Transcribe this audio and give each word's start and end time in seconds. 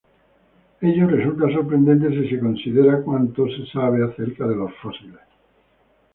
Ello 0.81 1.07
resulta 1.07 1.47
sorprendente 1.49 2.09
si 2.09 2.27
se 2.27 2.39
considera 2.39 3.03
cuánto 3.03 3.45
se 3.47 3.67
sabe 3.71 4.03
acerca 4.03 4.47
de 4.47 4.55
sus 4.55 4.73
fósiles. 4.81 5.21